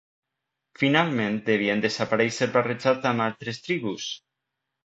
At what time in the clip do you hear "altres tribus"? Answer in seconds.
3.29-4.09